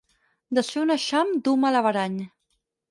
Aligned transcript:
Desfer 0.59 0.81
un 0.85 0.95
eixam 0.95 1.37
duu 1.49 1.63
mal 1.67 1.81
averany. 1.83 2.21